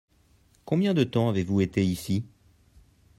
Combien 0.65 0.95
de 0.95 1.03
temps 1.03 1.29
avez-vous 1.29 1.61
été 1.61 1.85
ici? 1.85 2.25